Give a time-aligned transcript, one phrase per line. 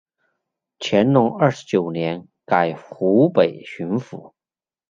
[0.79, 4.33] 乾隆二十九年改湖北巡抚。